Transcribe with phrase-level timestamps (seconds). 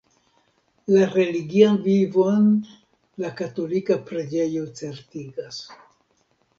[0.93, 2.49] La religian vivon
[3.25, 5.65] la katolika preĝejo certigas.